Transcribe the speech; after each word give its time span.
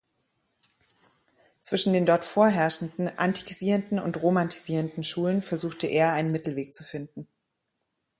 Zwischen 1.61 1.93
den 1.93 2.07
dort 2.07 2.25
vorherrschenden 2.25 3.07
antikisierenden 3.19 3.99
und 3.99 4.19
romantisierenden 4.23 5.03
Schulen 5.03 5.43
versuchte 5.43 5.85
er 5.85 6.13
einen 6.13 6.31
Mittelweg 6.31 6.73
zu 6.73 6.83
finden. 6.83 7.27